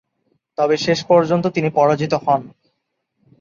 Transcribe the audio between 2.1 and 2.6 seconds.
হন।